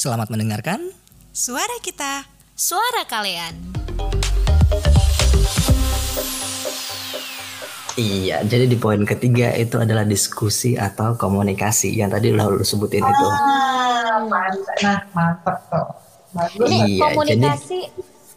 Selamat 0.00 0.32
mendengarkan. 0.32 0.96
Suara 1.28 1.76
kita, 1.84 2.24
Suara 2.56 3.04
kalian. 3.04 3.52
Iya, 8.00 8.40
jadi 8.48 8.64
di 8.64 8.80
poin 8.80 9.04
ketiga 9.04 9.52
itu 9.52 9.76
adalah 9.76 10.08
diskusi 10.08 10.72
atau 10.72 11.20
komunikasi 11.20 11.92
yang 11.92 12.08
tadi 12.08 12.32
udah 12.32 12.48
lu 12.48 12.64
sebutin 12.64 13.04
itu. 13.04 13.26
Ah, 13.28 14.24
mantap. 14.24 14.76
Nah, 14.80 15.00
mantap 15.12 15.58
tuh. 15.68 15.88
Bagus. 16.32 16.64
Ini 16.64 16.78
Iya, 16.80 17.04
komunikasi 17.04 17.78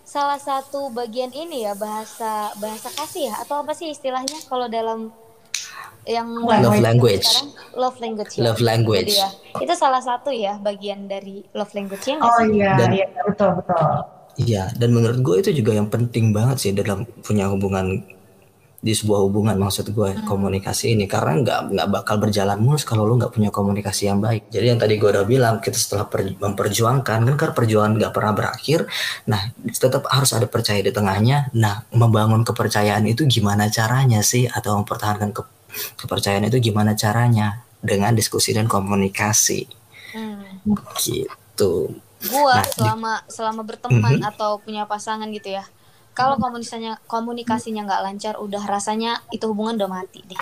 salah 0.04 0.44
satu 0.44 0.92
bagian 0.92 1.32
ini 1.32 1.64
ya 1.64 1.80
bahasa 1.80 2.52
bahasa 2.60 2.92
kasih 2.92 3.32
ya 3.32 3.40
atau 3.40 3.64
apa 3.64 3.72
sih 3.72 3.88
istilahnya 3.88 4.36
kalau 4.52 4.68
dalam 4.68 5.16
yang 6.06 6.28
Love 6.36 6.80
language. 6.80 7.24
sekarang 7.24 7.50
love 7.74 7.98
language 7.98 8.32
ya. 8.34 8.42
Love 8.44 8.62
language. 8.62 9.08
Jadi 9.08 9.16
ya, 9.16 9.30
itu 9.58 9.74
salah 9.74 10.00
satu 10.00 10.30
ya 10.30 10.58
bagian 10.58 11.06
dari 11.06 11.42
love 11.52 11.72
language 11.72 12.04
ya 12.04 12.16
nggak 12.18 12.28
Oh 12.30 12.42
iya, 12.46 12.72
Dan- 12.76 12.94
iya 12.94 13.08
betul 13.24 13.50
betul. 13.58 13.86
Iya, 14.34 14.64
dan 14.74 14.90
menurut 14.92 15.20
gue 15.20 15.36
itu 15.40 15.52
juga 15.54 15.72
yang 15.74 15.88
penting 15.88 16.34
banget 16.34 16.58
sih 16.58 16.72
dalam 16.74 17.06
punya 17.22 17.46
hubungan 17.48 18.02
di 18.84 18.92
sebuah 18.92 19.24
hubungan 19.24 19.56
maksud 19.56 19.96
gue 19.96 20.10
komunikasi 20.28 20.92
ini 20.92 21.08
karena 21.08 21.40
nggak 21.40 21.60
nggak 21.72 21.88
bakal 21.88 22.20
berjalan 22.20 22.60
mulus 22.60 22.84
kalau 22.84 23.08
lu 23.08 23.16
nggak 23.16 23.32
punya 23.32 23.48
komunikasi 23.48 24.12
yang 24.12 24.20
baik. 24.20 24.52
Jadi 24.52 24.66
yang 24.68 24.80
tadi 24.82 25.00
gue 25.00 25.08
udah 25.08 25.24
bilang 25.24 25.64
kita 25.64 25.80
setelah 25.80 26.04
per- 26.04 26.36
memperjuangkan 26.36 27.20
kan 27.24 27.36
karena 27.40 27.54
perjuangan 27.56 27.94
nggak 27.96 28.12
pernah 28.12 28.34
berakhir. 28.34 28.84
Nah 29.24 29.40
tetap 29.64 30.04
harus 30.12 30.36
ada 30.36 30.52
percaya 30.52 30.84
di 30.84 30.92
tengahnya. 30.92 31.48
Nah 31.56 31.88
membangun 31.96 32.44
kepercayaan 32.44 33.08
itu 33.08 33.24
gimana 33.24 33.72
caranya 33.72 34.20
sih 34.20 34.52
atau 34.52 34.76
mempertahankan 34.76 35.32
ke- 35.32 35.48
kepercayaan 35.96 36.46
itu 36.46 36.72
gimana 36.72 36.94
caranya 36.94 37.62
dengan 37.80 38.14
diskusi 38.14 38.52
dan 38.52 38.66
komunikasi 38.66 39.68
Hmm. 40.14 40.62
gitu. 40.96 41.90
Gua 42.24 42.56
Nah, 42.56 42.64
di- 42.64 42.72
selama 42.72 43.14
selama 43.28 43.62
berteman 43.66 44.22
Mhm. 44.22 44.30
atau 44.30 44.62
punya 44.62 44.86
pasangan 44.86 45.28
gitu 45.30 45.52
ya. 45.52 45.66
Kalau 46.14 46.38
komunikasinya 46.38 47.02
komunikasinya 47.06 47.82
nggak 47.84 48.04
lancar, 48.06 48.34
udah 48.38 48.62
rasanya 48.64 49.20
itu 49.30 49.50
hubungan 49.50 49.82
udah 49.82 49.90
mati 49.90 50.22
deh. 50.24 50.38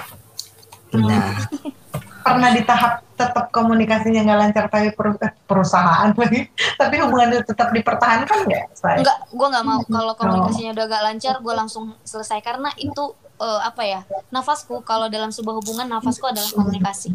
Nah 0.93 1.31
Pernah 2.21 2.49
di 2.53 2.61
tahap 2.61 3.01
tetap 3.13 3.49
komunikasinya 3.49 4.21
nggak 4.25 4.39
lancar 4.39 4.65
tapi 4.65 4.89
per- 4.93 5.17
eh, 5.21 5.33
perusahaan 5.45 6.09
lagi, 6.09 6.49
tapi 6.81 6.95
hubungannya 6.97 7.45
tetap 7.45 7.69
dipertahankan 7.69 8.49
nggak? 8.49 8.65
Say? 8.73 9.01
Enggak, 9.01 9.17
gua 9.29 9.47
nggak 9.49 9.65
mau 9.65 9.77
Oh. 9.77 9.85
kalau 9.85 10.13
komunikasinya 10.17 10.71
udah 10.73 10.85
gak 10.89 11.03
lancar, 11.05 11.35
gua 11.41 11.53
langsung 11.61 11.93
selesai 12.01 12.41
karena 12.41 12.69
itu 12.77 13.13
eh, 13.37 13.61
apa 13.61 13.81
ya 13.85 14.01
nafasku 14.29 14.81
kalau 14.81 15.09
dalam 15.09 15.29
sebuah 15.29 15.61
hubungan 15.61 15.85
nafasku 15.87 16.25
adalah 16.25 16.49
komunikasi. 16.49 17.09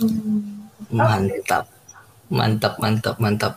Hmm. 0.00 0.68
Mantap, 0.92 1.64
mantap, 2.28 2.74
mantap, 2.76 3.16
mantap. 3.16 3.52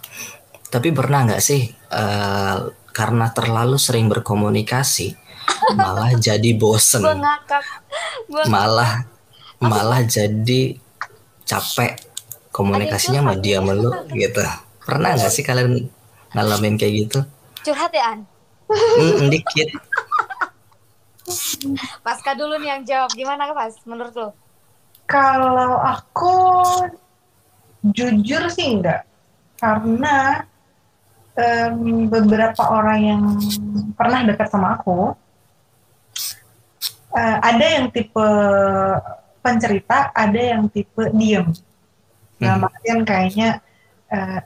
Tapi 0.72 0.92
pernah 0.92 1.24
nggak 1.28 1.44
sih 1.44 1.64
eh, 1.72 2.58
karena 2.92 3.28
terlalu 3.32 3.76
sering 3.76 4.08
berkomunikasi 4.08 5.16
malah 5.76 6.16
jadi 6.16 6.52
bosen, 6.56 7.04
Gua 7.04 7.16
ngakak, 7.16 7.64
gua 8.32 8.44
malah 8.48 8.92
malah 9.60 10.02
jadi 10.04 10.76
capek 11.46 12.02
komunikasinya 12.50 13.22
sama 13.22 13.34
dia 13.38 13.62
melu 13.62 13.94
gitu. 14.12 14.42
Pernah 14.82 15.18
nggak 15.18 15.32
sih 15.32 15.46
kalian 15.46 15.90
ngalamin 16.36 16.76
kayak 16.76 16.94
gitu? 17.08 17.20
curhat 17.66 17.90
ya 17.90 18.14
An. 18.14 18.20
Mm, 18.70 19.34
dikit. 19.34 19.70
Pasca 22.06 22.38
dulu 22.38 22.62
nih 22.62 22.70
yang 22.78 22.82
jawab 22.86 23.10
gimana 23.18 23.50
Pas 23.50 23.74
menurut 23.90 24.14
lo? 24.14 24.30
Kalau 25.10 25.82
aku 25.82 26.34
jujur 27.94 28.50
sih 28.54 28.78
enggak, 28.78 29.06
karena 29.58 30.46
em, 31.38 32.10
beberapa 32.10 32.62
orang 32.70 33.00
yang 33.02 33.24
pernah 33.94 34.26
dekat 34.26 34.50
sama 34.50 34.78
aku, 34.78 35.14
eh, 37.14 37.38
ada 37.42 37.66
yang 37.66 37.94
tipe 37.94 38.30
pencerita, 39.46 40.10
ada 40.10 40.42
yang 40.42 40.66
tipe 40.66 41.14
diem. 41.14 41.54
Dalam 42.36 42.66
artian 42.66 43.06
kayaknya 43.06 43.62
eh, 44.10 44.40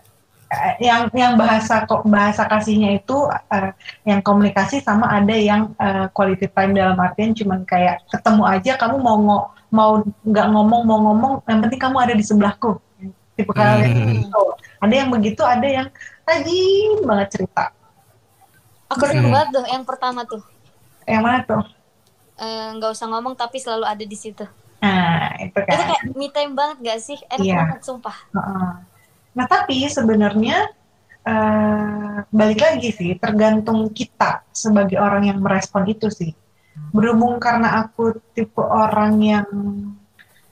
eh, 0.49 0.73
yang 0.83 1.07
yang 1.15 1.33
bahasa 1.39 1.87
kok 1.87 2.03
bahasa 2.05 2.43
kasihnya 2.45 2.99
itu 2.99 3.17
eh, 3.49 3.71
yang 4.03 4.19
komunikasi 4.19 4.83
sama 4.83 5.07
ada 5.09 5.33
yang 5.33 5.71
eh, 5.79 6.05
quality 6.11 6.51
time 6.51 6.75
dalam 6.75 6.99
artian 6.99 7.31
cuman 7.31 7.63
kayak 7.63 8.03
ketemu 8.11 8.43
aja 8.45 8.71
kamu 8.75 8.95
mau 8.99 9.17
ngo- 9.17 9.47
mau 9.69 9.91
nggak 10.25 10.47
ngomong 10.49 10.81
mau 10.85 10.99
ngomong 11.09 11.33
yang 11.45 11.59
penting 11.65 11.81
kamu 11.81 11.97
ada 12.01 12.13
di 12.13 12.25
sebelahku 12.25 12.77
tipe 13.33 13.53
kalian 13.53 13.89
Hmm. 13.93 14.13
gitu 14.21 14.43
ada 14.81 14.93
yang 14.93 15.09
begitu 15.09 15.41
ada 15.45 15.67
yang 15.69 15.87
rajin 16.25 16.91
banget 17.05 17.27
cerita 17.37 17.65
Aku 18.89 19.05
Hmm. 19.05 19.29
banget 19.29 19.49
tuh 19.53 19.65
yang 19.69 19.85
pertama 19.85 20.25
tuh. 20.25 20.41
yang 21.05 21.21
mana 21.21 21.41
tuh 21.45 21.61
Eh, 22.39 22.67
nggak 22.79 22.95
usah 22.95 23.11
ngomong 23.11 23.35
tapi 23.35 23.59
selalu 23.59 23.83
ada 23.83 23.99
di 23.99 24.15
situ. 24.15 24.47
Nah 24.79 25.35
itu 25.37 25.53
Itu 25.53 25.69
kan 25.69 25.87
kayak 25.87 26.03
me 26.15 26.27
time 26.29 26.53
banget 26.55 26.77
gak 26.81 26.99
sih? 26.99 27.19
Enak 27.27 27.43
Iya. 27.43 27.57
banget 27.67 27.81
sumpah. 27.83 28.15
Nah, 29.35 29.45
tapi 29.45 29.83
sebenarnya 29.85 30.71
eh, 31.21 32.17
balik 32.31 32.59
lagi 32.59 32.89
sih, 32.89 33.11
tergantung 33.15 33.91
kita 33.91 34.41
sebagai 34.49 34.97
orang 34.97 35.27
yang 35.27 35.39
merespon 35.39 35.83
itu 35.85 36.07
sih. 36.09 36.31
Berhubung 36.89 37.37
karena 37.37 37.83
aku 37.83 38.17
tipe 38.31 38.57
orang 38.57 39.19
yang 39.19 39.47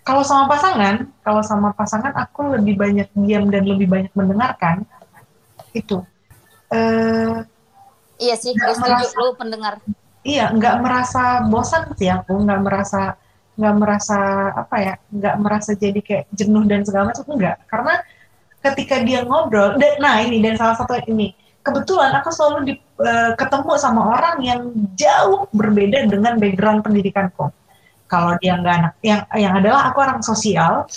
kalau 0.03 0.21
sama 0.21 0.47
pasangan, 0.47 1.07
kalau 1.19 1.41
sama 1.41 1.71
pasangan 1.71 2.11
aku 2.13 2.55
lebih 2.55 2.77
banyak 2.77 3.07
diam 3.17 3.47
dan 3.47 3.63
lebih 3.63 3.87
banyak 3.87 4.11
mendengarkan. 4.13 4.83
Itu. 5.71 6.03
Eh, 6.67 7.43
Iya 8.17 8.33
sih, 8.33 8.51
gue 8.51 8.73
setuju 8.73 8.91
merasa- 9.07 9.19
lu 9.21 9.31
pendengar. 9.37 9.73
iya, 10.21 10.49
nggak 10.49 10.75
merasa 10.81 11.23
bosan 11.47 11.93
sih 11.95 12.09
aku, 12.09 12.33
nggak 12.43 12.59
merasa 12.59 13.13
nggak 13.57 13.75
merasa 13.75 14.17
apa 14.53 14.75
ya, 14.77 14.93
nggak 15.09 15.35
merasa 15.41 15.73
jadi 15.73 15.97
kayak 15.97 16.25
jenuh 16.29 16.63
dan 16.69 16.85
segala 16.85 17.09
macam 17.09 17.25
enggak. 17.33 17.57
Karena 17.65 17.93
ketika 18.61 18.95
dia 19.01 19.25
ngobrol, 19.25 19.81
dan, 19.81 19.97
nah 19.97 20.21
ini 20.21 20.37
dan 20.45 20.55
salah 20.61 20.77
satu 20.77 20.93
ini, 21.09 21.33
kebetulan 21.65 22.13
aku 22.21 22.29
selalu 22.29 22.57
di, 22.69 22.73
eh, 23.01 23.31
ketemu 23.33 23.73
sama 23.81 24.01
orang 24.13 24.37
yang 24.45 24.61
jauh 24.93 25.49
berbeda 25.49 26.05
dengan 26.05 26.37
background 26.37 26.85
pendidikanku. 26.85 27.49
Kalau 28.07 28.37
dia 28.39 28.55
nggak 28.55 28.75
anak, 28.77 28.93
yang 29.03 29.21
yang 29.35 29.53
adalah 29.57 29.91
aku 29.91 29.99
orang 29.99 30.21
sosial, 30.23 30.87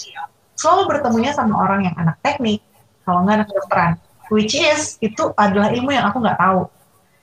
selalu 0.55 0.95
bertemunya 0.95 1.33
sama 1.35 1.59
orang 1.59 1.91
yang 1.91 1.97
anak 1.97 2.21
teknik, 2.23 2.61
kalau 3.03 3.25
nggak 3.25 3.43
anak 3.43 3.49
kedokteran, 3.51 3.93
which 4.31 4.55
is 4.55 5.01
itu 5.01 5.33
adalah 5.35 5.73
ilmu 5.73 5.91
yang 5.91 6.07
aku 6.07 6.23
nggak 6.23 6.39
tahu. 6.39 6.69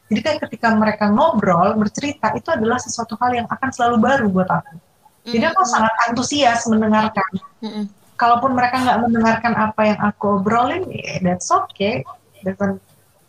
Jadi 0.08 0.22
kan 0.24 0.36
ketika 0.48 0.68
mereka 0.72 1.06
ngobrol, 1.12 1.76
bercerita, 1.76 2.32
itu 2.36 2.48
adalah 2.48 2.80
sesuatu 2.80 3.20
hal 3.20 3.44
yang 3.44 3.48
akan 3.48 3.70
selalu 3.76 3.98
baru 4.00 4.26
buat 4.32 4.48
aku. 4.48 4.87
Jadi 5.28 5.44
aku 5.44 5.64
sangat 5.68 5.94
antusias 6.08 6.64
mendengarkan. 6.72 7.30
Kalaupun 8.18 8.58
mereka 8.58 8.82
nggak 8.82 9.00
mendengarkan 9.06 9.54
apa 9.54 9.82
yang 9.84 10.00
aku 10.02 10.42
obrolin, 10.42 10.88
ya 10.90 11.22
that's 11.22 11.52
okay. 11.52 12.02
Doesn't, 12.42 12.82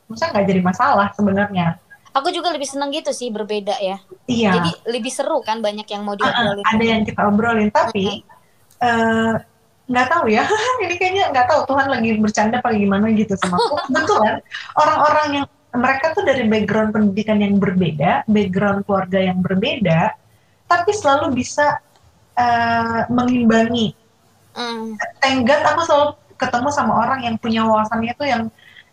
maksudnya 0.06 0.30
nggak 0.32 0.46
jadi 0.48 0.60
masalah 0.64 1.08
sebenarnya. 1.12 1.76
Aku 2.16 2.32
juga 2.32 2.48
lebih 2.50 2.64
seneng 2.64 2.88
gitu 2.90 3.12
sih 3.12 3.28
berbeda 3.28 3.76
ya. 3.78 4.00
Iya, 4.24 4.50
Jadi 4.56 4.70
lebih 4.88 5.12
seru 5.12 5.44
kan 5.44 5.60
banyak 5.60 5.84
yang 5.86 6.02
mau 6.08 6.16
Ah, 6.16 6.24
ah, 6.24 6.32
diobrolin. 6.56 6.64
ada 6.64 6.84
yang 6.88 7.02
kita 7.04 7.20
obrolin. 7.28 7.68
Tapi 7.68 8.24
eh, 8.80 9.32
nggak 9.88 10.06
tahu 10.08 10.24
ya, 10.32 10.44
ini 10.88 10.94
kayaknya 10.96 11.24
nggak 11.36 11.46
tahu 11.52 11.60
Tuhan 11.68 11.86
lagi 11.92 12.10
bercanda 12.16 12.56
apa 12.64 12.72
gimana 12.72 13.06
gitu 13.12 13.36
sama 13.36 13.60
aku. 13.60 13.74
Kebetulan 13.92 14.36
orang-orang 14.72 15.28
yang 15.36 15.46
mereka 15.76 16.16
tuh 16.16 16.24
dari 16.24 16.48
background 16.48 16.96
pendidikan 16.96 17.38
yang 17.44 17.60
berbeda, 17.60 18.24
background 18.24 18.88
keluarga 18.88 19.20
yang 19.20 19.38
berbeda, 19.44 20.16
tapi 20.64 20.90
selalu 20.96 21.36
bisa 21.36 21.76
eh, 22.38 23.00
mengimbangi. 23.10 23.94
Mm. 24.58 24.98
thank 25.22 25.46
God 25.46 25.62
aku 25.62 25.80
selalu 25.86 26.06
ketemu 26.34 26.68
sama 26.74 27.06
orang 27.06 27.22
yang 27.22 27.38
punya 27.38 27.62
wawasannya 27.62 28.10
tuh 28.18 28.26
yang 28.26 28.42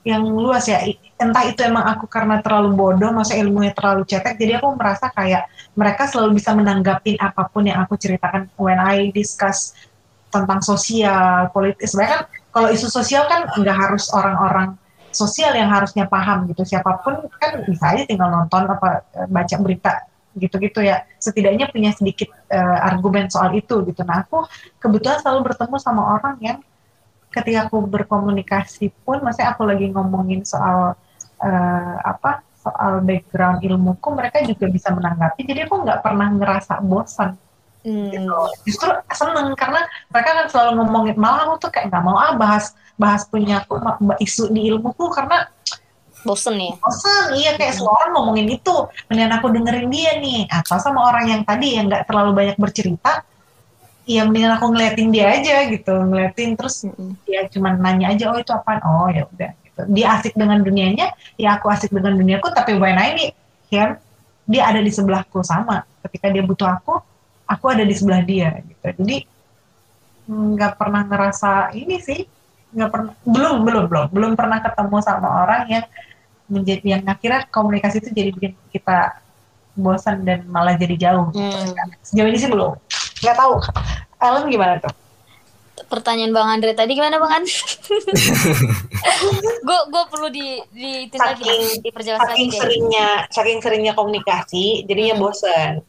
yang 0.06 0.22
luas 0.22 0.70
ya. 0.70 0.86
Entah 1.18 1.44
itu 1.50 1.66
emang 1.66 1.82
aku 1.90 2.06
karena 2.06 2.38
terlalu 2.46 2.78
bodoh 2.78 3.10
masa 3.10 3.34
ilmunya 3.34 3.74
terlalu 3.74 4.06
cetek 4.06 4.38
jadi 4.38 4.62
aku 4.62 4.78
merasa 4.78 5.10
kayak 5.10 5.50
mereka 5.74 6.06
selalu 6.06 6.38
bisa 6.38 6.54
menanggapin 6.54 7.18
apa 7.18 7.50
pun 7.50 7.66
yang 7.66 7.82
aku 7.82 7.98
ceritakan. 7.98 8.46
When 8.62 8.78
I 8.78 9.10
discuss 9.10 9.74
tentang 10.30 10.62
sosial 10.62 11.50
politis 11.50 11.98
sebenarnya 11.98 12.14
kan 12.14 12.24
kalau 12.54 12.70
isu 12.70 12.88
sosial 12.88 13.26
kan 13.26 13.50
nggak 13.58 13.78
harus 13.78 14.14
orang-orang 14.14 14.78
sosial 15.10 15.58
yang 15.58 15.74
harusnya 15.74 16.06
paham 16.06 16.46
gitu. 16.54 16.62
Siapa 16.62 17.02
pun 17.02 17.26
kan 17.42 17.66
bisa 17.66 17.98
aja 17.98 18.06
tinggal 18.06 18.30
nonton 18.30 18.70
apa 18.70 19.02
baca 19.26 19.56
berita 19.58 20.06
gitu-gitu 20.36 20.84
ya 20.84 21.08
setidaknya 21.18 21.72
punya 21.72 21.96
sedikit 21.96 22.30
eh, 22.52 22.80
argumen 22.84 23.32
soal 23.32 23.56
itu 23.56 23.82
gitu 23.88 24.04
nah 24.04 24.28
aku 24.28 24.44
kebetulan 24.84 25.24
selalu 25.24 25.52
bertemu 25.52 25.76
sama 25.80 26.20
orang 26.20 26.36
yang 26.44 26.58
ketika 27.36 27.68
aku 27.68 27.84
berkomunikasi 27.84 28.96
pun, 29.04 29.20
maksudnya 29.20 29.52
aku 29.52 29.68
lagi 29.68 29.92
ngomongin 29.92 30.48
soal 30.48 30.96
eh, 31.44 31.96
apa 32.00 32.48
soal 32.56 33.04
background 33.04 33.60
ilmuku, 33.62 34.08
mereka 34.16 34.40
juga 34.42 34.72
bisa 34.72 34.90
menanggapi. 34.90 35.44
Jadi 35.44 35.68
aku 35.68 35.84
nggak 35.84 36.00
pernah 36.00 36.32
ngerasa 36.32 36.80
bosan 36.80 37.36
Hmm. 37.86 38.10
gitu. 38.10 38.40
Justru 38.66 38.90
seneng 39.14 39.54
karena 39.54 39.86
mereka 40.10 40.30
kan 40.34 40.48
selalu 40.50 40.82
ngomongin 40.82 41.22
malah 41.22 41.46
aku 41.46 41.70
tuh 41.70 41.70
kayak 41.70 41.94
nggak 41.94 42.02
mau 42.02 42.18
ah 42.18 42.34
bahas 42.34 42.74
bahas 42.98 43.30
punya 43.30 43.62
aku 43.62 43.78
isu 44.18 44.50
di 44.50 44.74
ilmuku 44.74 45.06
karena 45.14 45.46
Bosen 46.26 46.58
ya. 46.58 46.74
bosan 46.82 47.38
iya 47.38 47.52
kayak 47.54 47.78
semua 47.78 47.94
orang 48.02 48.12
ngomongin 48.18 48.58
itu. 48.58 48.76
Mendingan 49.08 49.34
aku 49.38 49.48
dengerin 49.54 49.88
dia 49.94 50.12
nih. 50.18 50.50
Atau 50.50 50.82
sama 50.82 51.06
orang 51.06 51.30
yang 51.30 51.42
tadi 51.46 51.78
yang 51.78 51.86
nggak 51.86 52.10
terlalu 52.10 52.32
banyak 52.34 52.58
bercerita 52.58 53.22
ya 54.06 54.22
mendingan 54.22 54.58
aku 54.58 54.74
ngeliatin 54.74 55.10
dia 55.14 55.26
aja 55.34 55.56
gitu. 55.70 55.94
Ngeliatin 55.94 56.50
terus 56.58 56.86
Mm-mm. 56.86 57.18
dia 57.26 57.46
cuma 57.50 57.74
nanya 57.74 58.14
aja 58.14 58.34
oh 58.34 58.38
itu 58.38 58.54
apaan? 58.54 58.82
Oh 58.86 59.10
ya 59.10 59.26
udah 59.30 59.52
gitu. 59.66 59.82
dia 59.94 60.08
asik 60.18 60.34
dengan 60.34 60.62
dunianya 60.62 61.14
ya 61.38 61.58
aku 61.58 61.70
asik 61.70 61.94
dengan 61.94 62.16
duniaku 62.16 62.48
tapi 62.54 62.78
when 62.78 62.96
I 62.96 63.14
need 63.18 63.34
him 63.70 63.98
dia 64.46 64.70
ada 64.70 64.82
di 64.82 64.94
sebelahku 64.94 65.42
sama. 65.42 65.86
Ketika 66.06 66.30
dia 66.30 66.46
butuh 66.46 66.70
aku 66.70 67.02
aku 67.46 67.66
ada 67.70 67.86
di 67.86 67.94
sebelah 67.94 68.22
dia 68.22 68.62
gitu. 68.62 68.86
Jadi 69.02 69.18
nggak 70.26 70.74
pernah 70.82 71.06
ngerasa 71.06 71.70
ini 71.78 72.02
sih 72.02 72.22
nggak 72.76 72.90
pernah 72.94 73.14
belum 73.26 73.56
belum 73.66 73.84
belum. 73.90 74.08
Belum 74.14 74.32
pernah 74.38 74.62
ketemu 74.62 74.98
sama 75.02 75.28
orang 75.46 75.62
yang 75.66 75.86
menjadi 76.48 76.86
yang 76.92 77.04
akhirnya 77.04 77.48
komunikasi 77.48 78.00
itu 78.00 78.10
jadi 78.12 78.30
bikin 78.30 78.54
kita 78.70 79.18
bosan 79.74 80.22
dan 80.22 80.46
malah 80.46 80.74
jadi 80.74 80.96
jauh 80.96 81.30
Hmm. 81.30 81.74
sejauh 82.02 82.26
ini 82.26 82.38
sih 82.38 82.48
belum 82.48 82.78
nggak 83.20 83.36
tahu 83.36 83.60
Ellen 84.18 84.48
gimana 84.48 84.78
tuh 84.80 84.94
Pertanyaan 85.86 86.32
Bang 86.32 86.48
Andre 86.50 86.72
tadi 86.72 86.94
gimana 86.94 87.20
Bang 87.20 87.36
Andre? 87.36 87.52
Gue 89.62 89.80
gue 89.86 90.04
perlu 90.08 90.28
di 90.30 90.48
di 90.72 91.06
itu 91.06 91.16
lagi 91.16 91.44
Saking- 91.44 91.84
lagi 91.84 92.16
saking 92.18 92.48
deh. 92.48 92.58
seringnya 92.58 93.08
saking 93.28 93.60
seringnya 93.60 93.94
komunikasi 93.94 94.66
jadinya 94.84 95.16
bosan 95.16 95.84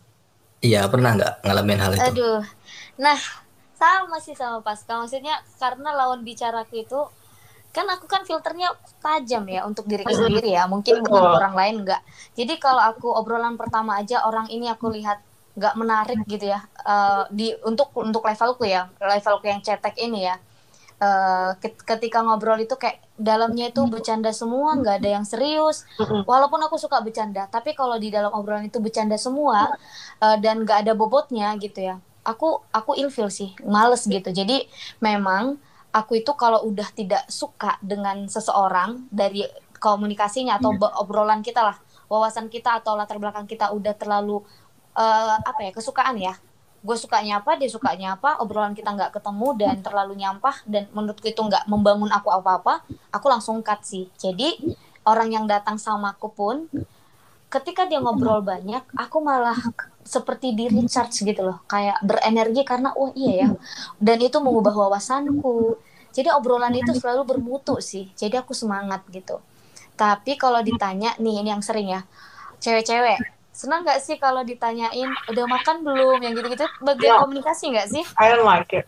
Iya 0.58 0.88
pernah 0.88 1.14
nggak 1.14 1.32
ngalamin 1.40 1.78
hal 1.78 1.92
itu? 1.92 2.02
Aduh. 2.02 2.40
Nah, 2.96 3.14
sama 3.72 4.16
sih 4.18 4.32
sama 4.32 4.58
Pascal. 4.58 5.04
Maksudnya 5.04 5.36
karena 5.54 5.92
lawan 5.92 6.24
bicaraku 6.24 6.80
itu 6.80 7.00
kan 7.76 7.86
aku 7.94 8.06
kan 8.12 8.22
filternya 8.28 8.68
tajam 9.04 9.44
ya 9.54 9.60
untuk 9.68 9.84
diriku 9.90 10.12
sendiri 10.22 10.48
ya. 10.56 10.62
Mungkin 10.72 10.94
bukan 11.06 11.24
orang 11.34 11.54
lain 11.60 11.74
enggak. 11.84 12.00
Jadi 12.38 12.52
kalau 12.64 12.82
aku 12.90 13.06
obrolan 13.20 13.54
pertama 13.60 13.92
aja 14.00 14.16
orang 14.28 14.46
ini 14.54 14.66
aku 14.74 14.86
lihat 14.96 15.18
nggak 15.58 15.74
menarik 15.80 16.18
gitu 16.32 16.44
ya. 16.54 16.58
eh, 16.92 17.22
di 17.38 17.44
untuk 17.70 17.88
untuk 18.08 18.22
levelku 18.28 18.64
ya, 18.74 18.82
levelku 19.12 19.44
yang 19.52 19.60
cetek 19.66 19.94
ini 20.06 20.18
ya. 20.28 20.36
Ket- 21.62 21.82
ketika 21.86 22.18
ngobrol 22.24 22.58
itu 22.62 22.74
kayak 22.76 22.98
dalamnya 23.16 23.70
itu 23.72 23.82
bercanda 23.88 24.30
semua, 24.34 24.76
nggak 24.80 24.94
ada 25.02 25.08
yang 25.20 25.24
serius. 25.26 25.84
Mm-mm. 25.98 26.22
Walaupun 26.26 26.58
aku 26.66 26.76
suka 26.76 26.98
bercanda, 27.06 27.46
tapi 27.46 27.72
kalau 27.78 27.96
di 28.02 28.08
dalam 28.10 28.32
obrolan 28.34 28.66
itu 28.66 28.78
bercanda 28.82 29.14
semua 29.16 29.70
eh, 30.24 30.36
dan 30.42 30.62
nggak 30.66 30.78
ada 30.86 30.92
bobotnya 30.98 31.54
gitu 31.62 31.78
ya, 31.88 31.94
aku 32.26 32.60
aku 32.74 32.92
ilfil 32.98 33.28
sih, 33.30 33.54
males 33.62 34.02
gitu. 34.08 34.28
Jadi 34.34 34.66
memang 35.02 35.56
aku 35.92 36.20
itu 36.20 36.32
kalau 36.34 36.64
udah 36.66 36.88
tidak 36.94 37.24
suka 37.30 37.76
dengan 37.84 38.26
seseorang 38.26 39.06
dari 39.10 39.46
komunikasinya 39.76 40.56
atau 40.56 40.72
be- 40.74 40.94
obrolan 40.98 41.44
kita 41.44 41.60
lah, 41.60 41.76
wawasan 42.08 42.48
kita 42.48 42.80
atau 42.80 42.96
latar 42.96 43.20
belakang 43.20 43.44
kita 43.44 43.70
udah 43.72 43.94
terlalu 43.94 44.40
eh, 44.96 45.36
apa 45.40 45.60
ya 45.60 45.72
kesukaan 45.72 46.16
ya. 46.16 46.34
Gue 46.86 46.94
sukanya 46.94 47.42
apa, 47.42 47.58
dia 47.58 47.66
sukanya 47.66 48.14
apa, 48.14 48.38
obrolan 48.38 48.70
kita 48.70 48.94
nggak 48.94 49.10
ketemu 49.18 49.48
dan 49.58 49.76
terlalu 49.82 50.14
nyampah 50.22 50.62
dan 50.70 50.86
menurutku 50.94 51.26
itu 51.26 51.42
nggak 51.42 51.66
membangun 51.66 52.08
aku 52.14 52.30
apa-apa, 52.30 52.86
aku 53.10 53.26
langsung 53.26 53.58
cut 53.58 53.82
sih. 53.82 54.06
Jadi 54.14 54.76
orang 55.02 55.34
yang 55.34 55.44
datang 55.50 55.82
sama 55.82 56.14
aku 56.14 56.30
pun 56.30 56.70
ketika 57.54 57.82
dia 57.90 57.98
ngobrol 58.02 58.40
banyak, 58.44 58.82
aku 58.98 59.18
malah 59.22 59.58
seperti 60.06 60.54
di 60.58 60.70
recharge 60.70 61.26
gitu 61.26 61.42
loh, 61.42 61.58
kayak 61.66 61.98
berenergi 62.08 62.62
karena 62.62 62.94
oh 62.94 63.10
iya 63.18 63.32
ya, 63.46 63.50
dan 63.98 64.18
itu 64.22 64.38
mengubah 64.38 64.74
wawasanku. 64.74 65.78
Jadi 66.16 66.28
obrolan 66.32 66.72
itu 66.74 66.92
selalu 66.96 67.22
bermutu 67.36 67.76
sih, 67.84 68.08
jadi 68.16 68.40
aku 68.42 68.52
semangat 68.56 69.04
gitu. 69.12 69.42
Tapi 69.96 70.36
kalau 70.42 70.60
ditanya 70.64 71.16
nih 71.22 71.34
ini 71.44 71.50
yang 71.54 71.64
sering 71.64 71.88
ya, 71.92 72.02
cewek-cewek 72.62 73.20
senang 73.56 73.82
nggak 73.88 74.00
sih 74.04 74.16
kalau 74.20 74.44
ditanyain 74.44 75.16
udah 75.32 75.46
makan 75.48 75.80
belum 75.86 76.18
yang 76.24 76.32
gitu-gitu 76.36 76.68
bagian 76.84 77.16
Ya. 77.16 77.20
komunikasi 77.20 77.72
nggak 77.72 77.88
sih? 77.88 78.04
I 78.20 78.28
don't 78.32 78.44
like 78.44 78.72
it 78.72 78.86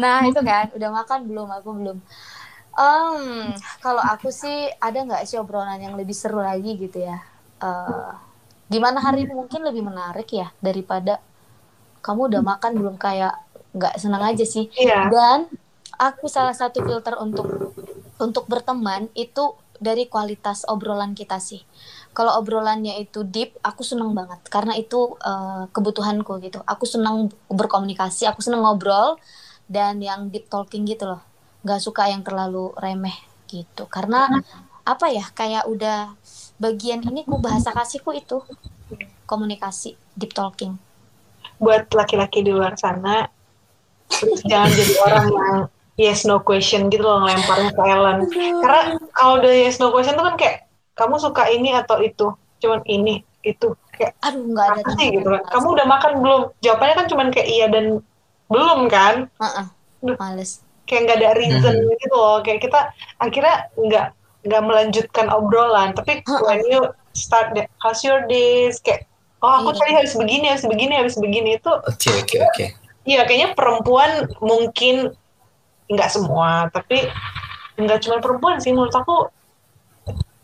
Nah 0.00 0.26
itu 0.30 0.40
kan 0.42 0.70
udah 0.76 0.90
makan 0.98 1.20
belum? 1.28 1.48
Aku 1.60 1.70
belum. 1.78 1.98
Em, 2.78 3.54
kalau 3.84 4.02
aku 4.02 4.28
sih 4.34 4.56
ada 4.82 4.98
nggak 5.06 5.24
sih 5.28 5.38
obrolan 5.42 5.78
yang 5.82 5.94
lebih 6.00 6.16
seru 6.16 6.40
lagi 6.42 6.70
gitu 6.78 6.98
ya? 7.02 7.18
Eh, 7.62 8.12
gimana 8.72 8.98
hari 9.04 9.28
ini 9.28 9.32
mungkin 9.36 9.60
lebih 9.62 9.84
menarik 9.84 10.28
ya 10.32 10.50
daripada 10.58 11.20
kamu 12.04 12.32
udah 12.32 12.42
makan 12.44 12.72
belum 12.80 12.96
kayak 13.00 13.34
nggak 13.76 13.94
senang 14.00 14.22
aja 14.24 14.44
sih. 14.44 14.68
iya 14.78 15.10
Dan 15.10 15.48
aku 15.98 16.26
salah 16.28 16.54
satu 16.56 16.82
filter 16.84 17.14
untuk 17.18 17.46
untuk 18.20 18.44
berteman 18.50 19.08
itu 19.16 19.54
dari 19.82 20.06
kualitas 20.06 20.64
obrolan 20.70 21.12
kita 21.18 21.38
sih. 21.42 21.62
Kalau 22.14 22.38
obrolannya 22.38 22.94
itu 23.02 23.26
deep, 23.26 23.58
aku 23.64 23.82
seneng 23.82 24.14
banget 24.14 24.40
karena 24.48 24.74
itu 24.78 25.18
eh, 25.22 25.64
kebutuhanku 25.74 26.38
gitu. 26.44 26.62
Aku 26.66 26.84
senang 26.86 27.30
berkomunikasi, 27.50 28.26
aku 28.30 28.40
seneng 28.44 28.62
ngobrol 28.64 29.18
dan 29.70 29.98
yang 30.02 30.30
deep 30.32 30.46
talking 30.52 30.84
gitu 30.86 31.10
loh. 31.10 31.22
Gak 31.66 31.80
suka 31.82 32.08
yang 32.12 32.22
terlalu 32.22 32.70
remeh 32.78 33.16
gitu. 33.50 33.86
Karena 33.90 34.30
apa 34.84 35.06
ya? 35.10 35.24
Kayak 35.34 35.64
udah 35.70 36.12
bagian 36.60 37.02
ini 37.06 37.24
ku 37.26 37.38
bahasa 37.38 37.74
kasihku 37.74 38.14
itu. 38.14 38.40
Komunikasi, 39.24 39.96
deep 40.14 40.36
talking. 40.36 40.76
buat 41.58 41.86
laki-laki 41.94 42.42
di 42.42 42.50
luar 42.50 42.74
sana 42.74 43.30
jangan 44.44 44.70
jadi 44.74 44.94
orang 45.00 45.26
yang 45.32 45.56
yes 45.96 46.26
no 46.26 46.42
question 46.42 46.90
gitu 46.90 47.02
loh 47.02 47.22
ngelemparnya 47.24 47.70
ke 47.72 47.82
Ellen. 47.82 48.18
Karena 48.60 48.80
kalau 49.14 49.40
udah 49.40 49.52
yes 49.54 49.78
no 49.80 49.94
question 49.94 50.18
tuh 50.18 50.26
kan 50.26 50.34
kayak 50.36 50.56
kamu 50.94 51.16
suka 51.18 51.48
ini 51.50 51.74
atau 51.74 51.98
itu? 52.02 52.34
Cuman 52.60 52.82
ini 52.86 53.22
itu. 53.42 53.74
Kayak 53.94 54.18
Aduh, 54.26 54.42
nggak 54.50 54.66
ada 54.74 54.82
sih 54.98 55.06
gitu? 55.14 55.28
Kan 55.30 55.42
kamu 55.50 55.66
udah 55.78 55.86
makan 55.86 56.12
belum? 56.20 56.42
Jawabannya 56.60 56.94
kan 56.98 57.06
cuman 57.08 57.28
kayak 57.30 57.48
iya 57.48 57.66
dan 57.70 58.02
belum 58.50 58.80
kan? 58.90 59.30
Heeh, 59.40 59.66
males. 60.18 60.60
kayak 60.84 61.00
nggak 61.08 61.18
ada 61.24 61.30
reason 61.40 61.74
gitu 61.96 62.14
loh. 62.14 62.44
Kayak 62.44 62.60
kita 62.68 62.80
akhirnya 63.16 63.56
nggak 63.78 64.06
nggak 64.44 64.62
melanjutkan 64.62 65.32
obrolan 65.32 65.96
tapi 65.96 66.20
when 66.44 66.60
you 66.68 66.84
start 67.16 67.50
the, 67.56 67.64
how's 67.80 68.04
your 68.04 68.22
days 68.28 68.78
kayak 68.84 69.08
oh 69.40 69.60
aku 69.60 69.72
Iya. 69.72 69.80
tadi 69.80 69.92
harus 69.96 70.14
begini 70.16 70.46
harus 70.52 70.64
begini 70.64 70.94
harus 71.00 71.16
begini 71.16 71.50
itu 71.56 71.72
Oke 71.84 72.10
oke 72.12 72.36
oke. 72.44 72.66
Iya, 73.04 73.28
kayaknya 73.28 73.52
perempuan 73.52 74.32
mungkin 74.40 75.12
nggak 75.92 76.08
semua, 76.08 76.72
tapi 76.72 77.04
nggak 77.76 78.00
cuma 78.00 78.16
perempuan 78.24 78.56
sih. 78.64 78.72
Menurut 78.72 78.96
aku 78.96 79.28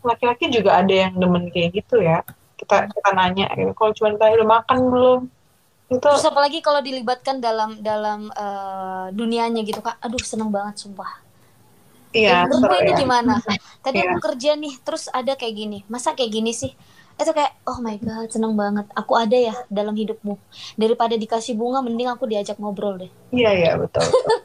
laki-laki 0.05 0.53
juga 0.53 0.77
ada 0.77 0.93
yang 0.93 1.17
demen 1.17 1.49
kayak 1.49 1.81
gitu 1.81 1.97
ya. 2.05 2.21
Kita 2.61 2.85
kita 2.85 3.09
nanya, 3.17 3.49
gitu, 3.57 3.73
kalau 3.73 3.91
cuma 3.97 4.13
tanya 4.13 4.45
udah 4.45 4.49
makan 4.61 4.77
belum? 4.93 5.19
Itu 5.89 6.05
Terus 6.05 6.21
apalagi 6.21 6.61
kalau 6.61 6.85
dilibatkan 6.85 7.41
dalam 7.41 7.81
dalam 7.81 8.29
eh, 8.29 9.07
dunianya 9.09 9.65
gitu 9.65 9.81
kak, 9.81 9.97
aduh 9.97 10.21
seneng 10.21 10.53
banget 10.53 10.77
sumpah. 10.85 11.17
Iya 12.11 12.43
Menurutmu 12.45 12.67
seru 12.67 12.75
ini 12.83 12.91
ya. 12.91 12.97
gimana? 12.99 13.33
Tadi 13.79 13.97
Iya. 13.97 14.09
aku 14.11 14.17
kerja 14.21 14.51
nih, 14.55 14.73
terus 14.83 15.03
ada 15.09 15.33
kayak 15.33 15.55
gini, 15.55 15.77
masa 15.87 16.13
kayak 16.13 16.31
gini 16.31 16.51
sih? 16.51 16.71
Itu 17.15 17.31
kayak, 17.31 17.53
oh 17.69 17.77
my 17.79 17.95
god, 18.01 18.27
seneng 18.29 18.53
banget. 18.55 18.87
Aku 18.93 19.13
ada 19.13 19.37
ya 19.37 19.53
dalam 19.69 19.93
hidupmu. 19.93 20.35
Daripada 20.75 21.13
dikasih 21.13 21.53
bunga, 21.53 21.79
mending 21.79 22.09
aku 22.09 22.25
diajak 22.25 22.57
ngobrol 22.57 22.97
deh. 22.97 23.11
Iya 23.29 23.51
iya 23.53 23.71
betul. 23.77 24.01
betul. 24.03 24.37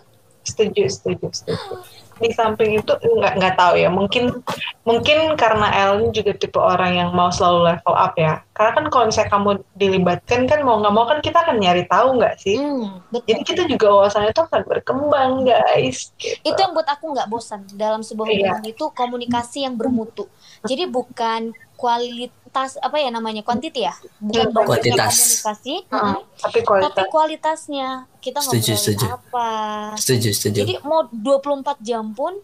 setuju 0.50 0.82
setuju 0.88 1.26
setuju. 1.30 1.74
Di 2.20 2.30
samping 2.30 2.78
itu 2.78 2.92
nggak 2.92 3.40
nggak 3.40 3.54
tahu 3.56 3.74
ya. 3.80 3.88
Mungkin 3.88 4.44
mungkin 4.84 5.34
karena 5.40 5.72
Ellen 5.72 6.12
juga 6.12 6.36
tipe 6.36 6.60
orang 6.60 6.94
yang 6.94 7.10
mau 7.16 7.32
selalu 7.32 7.72
level 7.72 7.94
up 7.96 8.12
ya. 8.14 8.44
Karena 8.52 8.72
kan 8.76 8.84
kalau 8.92 9.04
misalnya 9.08 9.30
kamu 9.32 9.50
dilibatkan 9.74 10.40
kan 10.44 10.60
mau 10.60 10.76
nggak 10.78 10.92
mau 10.92 11.08
kan 11.08 11.18
kita 11.24 11.40
akan 11.40 11.56
nyari 11.58 11.88
tahu 11.88 12.20
nggak 12.20 12.36
sih? 12.36 12.60
Hmm, 12.60 13.00
betul. 13.08 13.26
Jadi 13.26 13.40
kita 13.42 13.62
juga 13.66 13.86
wawasannya 13.88 14.30
itu 14.30 14.42
akan 14.44 14.60
berkembang 14.68 15.32
guys. 15.48 16.12
Gitu. 16.20 16.36
itu 16.44 16.58
yang 16.60 16.72
buat 16.76 16.84
aku 16.84 17.16
nggak 17.16 17.28
bosan 17.30 17.64
dalam 17.72 18.04
sebuah 18.04 18.28
Iya. 18.28 18.36
hubungan 18.36 18.64
itu 18.68 18.84
komunikasi 18.92 19.58
yang 19.64 19.74
bermutu 19.78 20.28
jadi 20.66 20.84
bukan 20.90 21.54
kualitas 21.76 22.36
apa 22.52 22.96
ya 22.96 23.08
namanya 23.08 23.40
kuantiti 23.40 23.80
ya 23.80 23.94
bukan 24.18 24.50
Hmm, 24.50 24.52
banyaknya 24.52 24.66
kuantitas. 24.66 25.14
komunikasi 25.14 25.74
Heeh, 25.86 26.16
mm, 26.18 26.20
tapi 26.36 26.58
kualitas. 26.60 26.86
tapi 26.88 27.02
kualitasnya 27.06 27.88
kita 28.18 28.38
Setuju, 28.40 28.72
ngobrolin 28.72 28.82
setuju. 28.82 29.06
apa 29.08 29.48
Setuju 29.94 30.28
setuju. 30.32 30.58
jadi 30.60 30.74
mau 30.82 31.06
24 31.06 31.78
jam 31.80 32.10
pun 32.10 32.34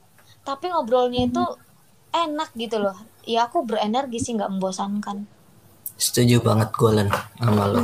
tapi 0.40 0.70
ngobrolnya 0.70 1.26
itu 1.26 1.42
enak 2.12 2.54
gitu 2.54 2.78
loh 2.78 2.94
ya 3.22 3.44
aku 3.44 3.66
berenergi 3.66 4.18
sih 4.18 4.32
nggak 4.32 4.48
membosankan 4.48 5.26
Setuju 5.96 6.38
banget 6.40 6.70
gue 6.70 6.90
Len 6.92 7.08
sama 7.36 7.64
lo. 7.66 7.80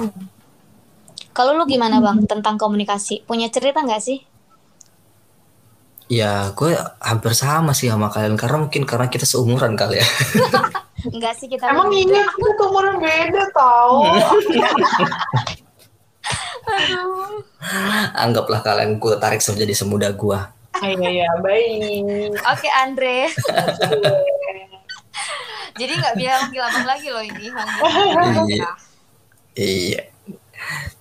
kalau 1.33 1.57
lu 1.57 1.65
gimana 1.65 1.99
bang 1.99 2.23
tentang 2.25 2.55
komunikasi 2.55 3.25
punya 3.25 3.49
cerita 3.49 3.81
nggak 3.81 3.99
sih 3.99 4.21
Ya 6.13 6.53
gue 6.53 6.77
hampir 7.01 7.33
sama 7.33 7.73
sih 7.73 7.89
sama 7.89 8.13
kalian 8.13 8.37
karena 8.37 8.61
mungkin 8.61 8.85
karena 8.85 9.09
kita 9.09 9.25
seumuran 9.25 9.73
kali 9.73 9.97
ya. 9.97 10.07
Enggak 11.17 11.41
sih 11.41 11.49
kita 11.49 11.73
Emang 11.73 11.89
lebih- 11.89 12.13
iya 12.13 12.29
tuh 12.29 12.69
umurnya 12.69 13.01
beda 13.01 13.45
tau. 13.57 14.05
Aduh. 16.63 17.41
Anggaplah 18.15 18.61
kalian 18.61 19.01
gue 19.01 19.15
tarik 19.17 19.41
jadi 19.41 19.73
semuda 19.73 20.13
gua. 20.13 20.53
Ah, 20.73 20.89
Iya, 20.89 21.09
iya, 21.25 21.29
baik. 21.41 22.33
Oke 22.45 22.69
Andre. 22.71 23.29
Jadi 25.73 25.93
nggak 25.97 26.15
bilang 26.17 26.41
manggil 26.49 26.63
abang 26.65 26.85
lagi 26.85 27.09
loh 27.09 27.25
ini. 27.25 27.49
Iya. 28.51 28.69
Iya. 29.57 30.01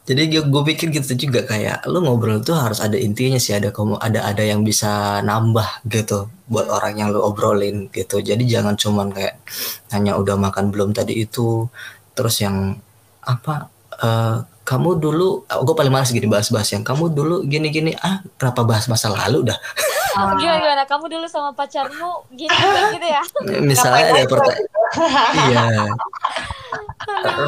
Jadi 0.02 0.22
gue, 0.28 0.44
gue 0.44 0.64
pikir 0.74 0.92
gitu 0.92 1.14
juga 1.16 1.46
kayak 1.46 1.86
lu 1.88 2.02
ngobrol 2.04 2.42
tuh 2.42 2.58
harus 2.58 2.82
ada 2.82 2.98
intinya 2.98 3.38
sih 3.38 3.54
ada 3.56 3.70
kamu 3.72 3.96
ada 4.02 4.26
ada 4.28 4.44
yang 4.44 4.66
bisa 4.66 5.22
nambah 5.24 5.86
gitu 5.88 6.28
buat 6.50 6.68
orang 6.68 7.00
yang 7.00 7.08
lu 7.14 7.22
obrolin 7.22 7.88
gitu. 7.94 8.20
Jadi 8.20 8.44
jangan 8.50 8.76
cuman 8.76 9.14
kayak 9.14 9.40
hanya 9.94 10.18
udah 10.20 10.36
makan 10.36 10.74
belum 10.74 10.92
tadi 10.92 11.16
itu 11.22 11.70
terus 12.12 12.42
yang 12.44 12.76
apa 13.24 13.70
eh, 14.02 14.38
kamu 14.62 15.02
dulu 15.02 15.44
gue 15.48 15.76
paling 15.76 15.90
males 15.94 16.14
gini 16.14 16.30
bahas-bahas 16.30 16.70
yang 16.74 16.86
kamu 16.86 17.12
dulu 17.12 17.36
gini-gini 17.44 17.98
ah 17.98 18.22
kenapa 18.38 18.62
bahas 18.62 18.86
masa 18.86 19.10
lalu 19.10 19.48
dah 19.50 19.58
Ah, 20.12 20.36
Gimana, 20.36 20.60
gimana? 20.60 20.84
Kamu 20.84 21.08
dulu 21.08 21.24
sama 21.24 21.56
pacarmu 21.56 22.28
gini 22.36 22.52
gitu 23.00 23.08
ya? 23.08 23.24
misalnya 23.64 24.12
ada 24.12 24.28
pertanyaan 24.28 24.68
iya 25.48 25.66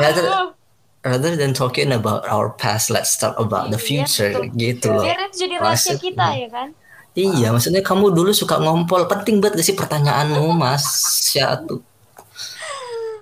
Aduh. 0.09 0.55
Rather 1.03 1.35
than 1.35 1.51
talking 1.51 1.91
about 1.91 2.23
our 2.25 2.47
past 2.49 2.87
let's 2.87 3.13
talk 3.13 3.35
about 3.35 3.67
the 3.67 3.77
Iya, 3.77 4.07
future 4.07 4.31
betul. 4.41 4.55
gitu 4.55 4.87
loh 4.89 5.03
Biar 5.03 5.19
itu 5.21 5.35
jadi 5.37 5.55
rahasia 5.59 5.93
Maksud- 5.93 6.01
kita 6.01 6.27
ya 6.33 6.49
kan? 6.49 6.69
Iya, 7.13 7.47
maksudnya 7.53 7.85
kamu 7.85 8.09
dulu 8.09 8.33
suka 8.33 8.57
ngompol. 8.57 9.05
Penting 9.05 9.37
banget 9.37 9.61
gak 9.61 9.67
sih 9.69 9.77
pertanyaanmu, 9.77 10.49
Mas 10.51 10.81
Syatu? 11.21 11.85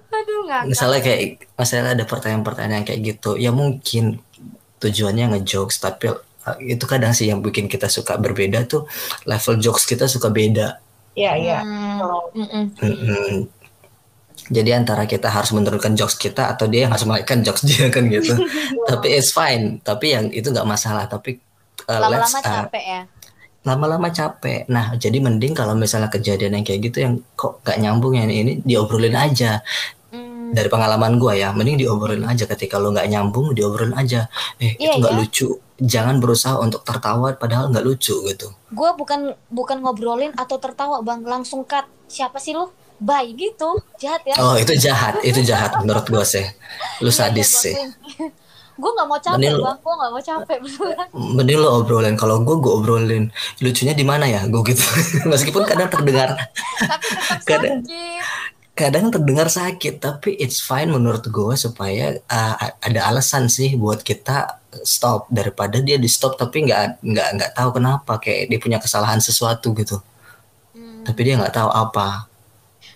Aduh 0.08 0.48
nggak. 0.48 0.64
Misalnya 0.64 1.00
kayak, 1.00 1.22
misalnya 1.56 1.92
ada 1.96 2.06
pertanyaan-pertanyaan 2.08 2.84
kayak 2.84 3.02
gitu. 3.04 3.36
Ya 3.36 3.52
mungkin 3.52 4.24
tujuannya 4.80 5.36
ngejokes, 5.36 5.80
tapi 5.80 6.08
uh, 6.08 6.18
itu 6.60 6.88
kadang 6.88 7.12
sih 7.12 7.28
yang 7.28 7.44
bikin 7.44 7.68
kita 7.68 7.88
suka 7.88 8.16
berbeda 8.16 8.64
tuh 8.64 8.88
level 9.28 9.60
jokes 9.60 9.84
kita 9.84 10.08
suka 10.08 10.32
beda. 10.32 10.80
Iya, 11.12 11.32
iya. 11.36 11.60
Hmm, 11.60 12.00
Oh. 12.00 12.32
mm-mm. 12.32 13.52
Jadi 14.50 14.74
antara 14.74 15.06
kita 15.06 15.30
harus 15.30 15.54
menurunkan 15.54 15.94
jokes 15.94 16.18
kita 16.18 16.50
atau 16.50 16.66
dia 16.66 16.88
yang 16.88 16.92
harus 16.92 17.06
menaikkan 17.06 17.46
jokes 17.46 17.62
dia 17.62 17.92
kan 17.94 18.10
gitu. 18.10 18.34
tapi 18.90 19.14
it's 19.14 19.30
fine. 19.30 19.78
Tapi 19.84 20.18
yang 20.18 20.26
itu 20.34 20.50
nggak 20.50 20.66
masalah. 20.66 21.06
Tapi 21.06 21.38
uh, 21.86 22.10
let's 22.10 22.34
Lama-lama 22.34 22.40
uh, 22.40 22.44
capek 22.44 22.86
ya. 22.86 23.02
lama-lama 23.62 24.10
capek. 24.10 24.66
Nah, 24.74 24.98
jadi 24.98 25.22
mending 25.22 25.54
kalau 25.54 25.78
misalnya 25.78 26.10
kejadian 26.10 26.58
yang 26.58 26.66
kayak 26.66 26.82
gitu 26.90 26.98
yang 27.06 27.22
kok 27.38 27.62
gak 27.62 27.78
nyambung 27.78 28.18
yang 28.18 28.26
ini 28.34 28.58
diobrolin 28.66 29.14
aja. 29.14 29.62
Hmm. 30.10 30.50
Dari 30.50 30.66
pengalaman 30.66 31.22
gua 31.22 31.38
ya, 31.38 31.54
mending 31.54 31.78
diobrolin 31.78 32.26
aja 32.26 32.50
ketika 32.50 32.82
lo 32.82 32.90
nggak 32.90 33.06
nyambung 33.06 33.54
diobrolin 33.54 33.94
aja. 33.94 34.26
Eh, 34.58 34.74
Iya, 34.82 34.98
itu 34.98 35.06
nggak 35.06 35.14
ya. 35.14 35.20
lucu. 35.22 35.48
Jangan 35.78 36.18
berusaha 36.18 36.58
untuk 36.58 36.82
tertawa 36.82 37.38
padahal 37.38 37.70
nggak 37.70 37.86
lucu 37.86 38.18
gitu. 38.26 38.50
Gue 38.74 38.90
bukan 38.98 39.38
bukan 39.54 39.78
ngobrolin 39.82 40.34
atau 40.34 40.58
tertawa 40.58 41.06
bang, 41.06 41.22
langsung 41.22 41.62
cut. 41.62 41.86
Siapa 42.10 42.42
sih 42.42 42.58
lu? 42.58 42.66
Bye 43.02 43.34
gitu, 43.34 43.70
jahat 43.98 44.22
ya. 44.24 44.38
Oh, 44.38 44.54
itu 44.54 44.78
jahat, 44.78 45.18
itu 45.22 45.42
jahat 45.42 45.74
menurut 45.76 46.06
gua 46.06 46.22
sih. 46.22 46.46
Lu 47.00 47.10
sadis 47.10 47.50
sih. 47.50 47.74
Gue 48.74 48.90
nggak 48.90 49.06
mau 49.06 49.18
capek 49.18 49.36
Mending 49.36 49.54
lu- 49.54 49.64
bang, 49.64 49.78
gue 49.78 49.94
nggak 49.96 50.12
mau 50.12 50.22
capek 50.24 50.58
beneran. 50.60 51.08
Mending 51.12 51.58
lo 51.60 51.70
obrolin. 51.76 52.16
Kalau 52.16 52.40
gua 52.40 52.56
gua 52.56 52.74
obrolin. 52.76 53.30
Lucunya 53.58 53.92
di 53.92 54.02
mana 54.02 54.26
ya? 54.26 54.46
Gua 54.46 54.62
gitu. 54.64 54.82
Meskipun 55.28 55.66
kadang 55.66 55.90
terdengar 55.90 56.38
Kadang- 57.44 57.82
sakit. 57.82 58.50
kadang 58.72 59.12
terdengar 59.12 59.46
sakit 59.48 60.00
tapi 60.00 60.34
it's 60.36 60.58
fine 60.58 60.90
menurut 60.90 61.22
gue 61.24 61.54
supaya 61.56 62.18
uh, 62.24 62.56
ada 62.80 63.00
alasan 63.06 63.46
sih 63.46 63.76
buat 63.76 64.02
kita 64.02 64.58
stop 64.82 65.28
daripada 65.28 65.78
dia 65.78 65.98
di 65.98 66.08
stop 66.08 66.34
tapi 66.34 66.66
nggak 66.66 67.04
nggak 67.04 67.30
nggak 67.36 67.52
tahu 67.54 67.70
kenapa 67.76 68.18
kayak 68.18 68.48
dia 68.48 68.58
punya 68.58 68.80
kesalahan 68.80 69.20
sesuatu 69.20 69.76
gitu 69.76 70.00
Hmm. 70.72 71.04
tapi 71.04 71.20
dia 71.22 71.36
nggak 71.36 71.52
tahu 71.54 71.68
apa 71.68 72.31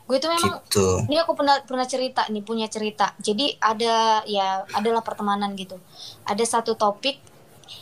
Gue 0.06 0.22
itu 0.22 0.30
memang 0.30 0.62
gitu. 0.70 1.02
ini 1.10 1.18
aku 1.18 1.34
pernah 1.34 1.58
pernah 1.66 1.86
cerita 1.90 2.30
nih 2.30 2.46
punya 2.46 2.70
cerita. 2.70 3.18
Jadi 3.18 3.58
ada 3.58 4.22
ya 4.30 4.62
adalah 4.78 5.02
pertemanan 5.02 5.58
gitu. 5.58 5.82
Ada 6.30 6.46
satu 6.46 6.78
topik 6.78 7.18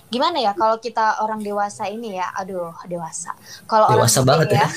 gimana 0.07 0.39
ya 0.39 0.55
kalau 0.55 0.79
kita 0.79 1.19
orang 1.19 1.43
dewasa 1.43 1.91
ini 1.91 2.15
ya? 2.15 2.31
Aduh 2.39 2.71
dewasa. 2.87 3.35
Kalau 3.67 3.91
orang 3.91 4.07
dewasa 4.07 4.19
gede 4.23 4.29
banget 4.31 4.49
ya. 4.55 4.67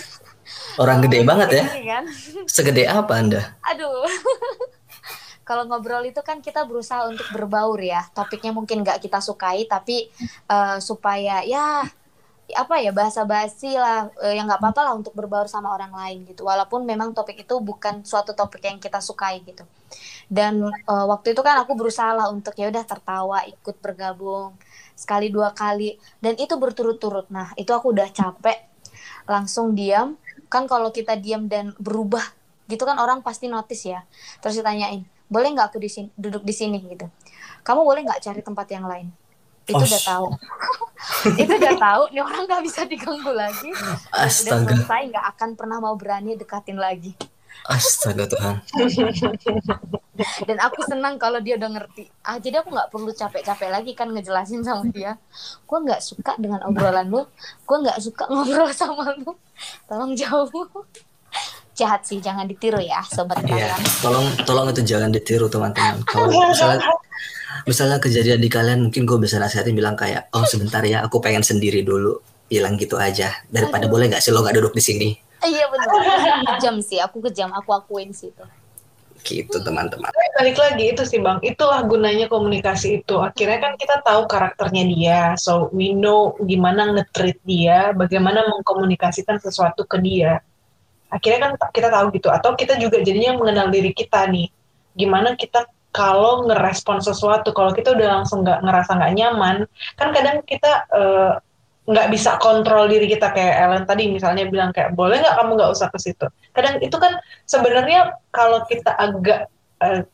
orang 0.83 0.99
gede 1.03 1.19
Orang 1.23 1.29
banget 1.31 1.49
ya. 1.55 1.65
kan? 1.71 2.05
Segede 2.55 2.83
apa 2.91 3.13
anda? 3.15 3.43
Aduh. 3.63 4.07
Kalau 5.47 5.63
ngobrol 5.71 6.03
itu 6.03 6.19
kan 6.27 6.43
kita 6.43 6.67
berusaha 6.67 7.07
untuk 7.07 7.31
berbaur 7.31 7.79
ya. 7.79 8.03
Topiknya 8.11 8.51
mungkin 8.51 8.83
nggak 8.83 8.99
kita 8.99 9.23
sukai 9.23 9.71
tapi 9.71 10.11
eh, 10.51 10.79
supaya 10.83 11.47
ya 11.47 11.87
apa 12.55 12.79
ya 12.79 12.95
bahasa 12.95 13.27
basi 13.27 13.75
lah 13.75 14.07
eh, 14.23 14.39
yang 14.39 14.47
nggak 14.47 14.63
apa-apa 14.63 14.81
lah 14.87 14.95
untuk 14.95 15.11
berbaur 15.19 15.51
sama 15.51 15.75
orang 15.75 15.91
lain 15.91 16.23
gitu. 16.31 16.47
Walaupun 16.47 16.87
memang 16.87 17.11
topik 17.11 17.43
itu 17.43 17.59
bukan 17.59 18.07
suatu 18.07 18.39
topik 18.39 18.63
yang 18.63 18.79
kita 18.79 19.03
sukai 19.03 19.43
gitu. 19.43 19.67
Dan 20.31 20.63
eh, 20.71 21.07
waktu 21.11 21.35
itu 21.35 21.43
kan 21.43 21.59
aku 21.67 21.75
berusaha 21.75 22.15
lah 22.15 22.31
untuk 22.31 22.55
ya 22.55 22.71
udah 22.71 22.85
tertawa 22.87 23.43
ikut 23.51 23.83
bergabung 23.83 24.55
sekali 24.95 25.35
dua 25.35 25.51
kali. 25.51 25.99
Dan 26.23 26.39
itu 26.39 26.55
berturut-turut. 26.55 27.27
Nah 27.35 27.51
itu 27.59 27.75
aku 27.75 27.91
udah 27.91 28.07
capek 28.15 28.63
langsung 29.27 29.75
diam. 29.75 30.15
Kan 30.47 30.71
kalau 30.71 30.95
kita 30.95 31.19
diam 31.19 31.51
dan 31.51 31.75
berubah 31.83 32.23
gitu 32.71 32.83
kan 32.87 32.99
orang 33.03 33.27
pasti 33.27 33.51
notice 33.51 33.91
ya. 33.91 34.07
Terus 34.39 34.63
ditanyain 34.63 35.03
boleh 35.27 35.51
nggak 35.59 35.75
aku 35.75 35.83
di 35.83 35.91
sini 35.91 36.09
duduk 36.15 36.47
di 36.47 36.55
sini? 36.55 36.79
gitu. 36.87 37.11
Kamu 37.67 37.83
boleh 37.83 38.07
nggak 38.07 38.23
cari 38.23 38.41
tempat 38.47 38.67
yang 38.71 38.87
lain 38.87 39.26
itu 39.67 39.75
Oh, 39.75 39.83
udah 39.83 40.03
tahu. 40.03 40.27
Itu 41.39 41.53
udah 41.53 41.75
tahu 41.77 42.03
nih 42.11 42.19
orang 42.21 42.43
nggak 42.45 42.63
bisa 42.63 42.81
diganggu 42.83 43.31
lagi. 43.31 43.71
Udah 43.71 44.25
astaga. 44.25 44.75
selesai 44.75 45.03
nggak 45.07 45.27
akan 45.35 45.49
pernah 45.55 45.79
mau 45.79 45.95
berani 45.95 46.35
dekatin 46.35 46.75
lagi. 46.77 47.15
Astaga 47.65 48.27
Tuhan. 48.27 48.57
Dan 50.49 50.59
aku 50.59 50.81
senang 50.83 51.15
kalau 51.17 51.39
dia 51.39 51.55
udah 51.55 51.69
ngerti. 51.69 52.09
Ah 52.23 52.39
jadi 52.39 52.59
aku 52.59 52.71
nggak 52.71 52.89
perlu 52.89 53.11
capek-capek 53.11 53.69
lagi 53.69 53.93
kan 53.93 54.09
ngejelasin 54.09 54.63
sama 54.63 54.87
dia. 54.89 55.19
Gue 55.63 55.79
nggak 55.81 56.01
suka 56.01 56.33
dengan 56.37 56.63
obrolan 56.63 57.07
lu. 57.07 57.27
Gue 57.63 57.77
nggak 57.81 57.99
suka 58.01 58.25
ngobrol 58.33 58.71
sama 58.71 59.13
lu. 59.15 59.35
Tolong 59.85 60.15
jauh. 60.15 60.49
Jahat 61.77 62.03
sih 62.03 62.19
jangan 62.19 62.49
ditiru 62.49 62.81
ya 62.81 63.05
sobat 63.05 63.37
Iya, 63.45 63.77
kalian. 63.77 63.81
tolong 64.01 64.27
tolong 64.49 64.67
itu 64.73 64.81
jangan 64.83 65.13
ditiru 65.13 65.45
teman-teman. 65.47 66.01
Kalau 66.09 66.33
misalnya 66.33 66.81
misalnya 67.67 67.99
kejadian 67.99 68.41
di 68.41 68.49
kalian 68.49 68.89
mungkin 68.89 69.05
gue 69.05 69.19
bisa 69.19 69.37
nasihatin 69.43 69.75
bilang 69.75 69.99
kayak 69.99 70.31
oh 70.33 70.47
sebentar 70.47 70.81
ya 70.87 71.03
aku 71.05 71.19
pengen 71.19 71.43
sendiri 71.43 71.83
dulu. 71.83 72.23
Bilang 72.47 72.79
gitu 72.79 72.95
aja. 72.95 73.43
Daripada 73.51 73.91
Aduh. 73.91 73.99
boleh 73.99 74.07
nggak 74.07 74.23
sih 74.23 74.31
lo 74.31 74.41
nggak 74.41 74.57
duduk 74.57 74.73
di 74.73 74.83
sini? 74.83 75.09
Iya 75.43 75.69
benar 75.69 75.89
kejam 76.57 76.79
sih 76.81 77.03
aku 77.03 77.21
kejam 77.27 77.53
aku 77.53 77.75
akuin 77.75 78.15
sih 78.15 78.31
itu. 78.31 78.47
Gitu 79.27 79.59
teman-teman. 79.59 80.07
Balik 80.39 80.55
lagi 80.55 80.95
itu 80.95 81.03
sih 81.03 81.19
bang, 81.19 81.43
itulah 81.43 81.83
gunanya 81.83 82.31
komunikasi 82.31 83.03
itu. 83.03 83.19
Akhirnya 83.19 83.59
kan 83.59 83.75
kita 83.75 83.99
tahu 84.07 84.31
karakternya 84.31 84.85
dia, 84.87 85.21
so 85.35 85.67
we 85.75 85.91
know 85.91 86.39
gimana 86.47 86.95
nge-treat 86.95 87.43
dia, 87.43 87.91
bagaimana 87.91 88.47
mengkomunikasikan 88.47 89.43
sesuatu 89.43 89.83
ke 89.83 89.99
dia. 89.99 90.39
Akhirnya 91.11 91.51
kan 91.51 91.53
kita 91.75 91.91
tahu 91.91 92.15
gitu, 92.15 92.31
atau 92.31 92.55
kita 92.55 92.79
juga 92.79 93.03
jadinya 93.03 93.35
mengenal 93.35 93.75
diri 93.75 93.91
kita 93.91 94.31
nih, 94.31 94.47
gimana 94.95 95.35
kita 95.35 95.67
kalau 95.97 96.45
ngerespon 96.45 97.01
sesuatu, 97.01 97.57
kalau 97.57 97.73
kita 97.73 97.97
udah 97.97 98.21
langsung 98.21 98.45
nggak 98.45 98.61
ngerasa 98.61 98.91
nggak 99.01 99.15
nyaman, 99.17 99.57
kan 99.97 100.09
kadang 100.13 100.45
kita 100.45 100.85
eh, 100.93 101.33
nggak 101.87 102.09
bisa 102.13 102.37
kontrol 102.43 102.91
diri 102.91 103.07
kita 103.09 103.31
kayak 103.33 103.55
Ellen 103.63 103.85
tadi 103.89 104.11
misalnya 104.13 104.45
bilang 104.51 104.75
kayak 104.77 104.93
boleh 104.93 105.23
nggak 105.23 105.37
kamu 105.41 105.51
nggak 105.57 105.73
usah 105.73 105.89
ke 105.89 105.99
situ. 106.03 106.27
Kadang 106.53 106.83
itu 106.85 106.97
kan 107.01 107.17
sebenarnya 107.49 108.21
kalau 108.29 108.61
kita 108.69 108.93
agak 108.93 109.49
eh, 109.81 110.05